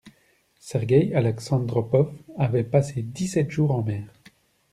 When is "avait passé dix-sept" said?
2.35-3.51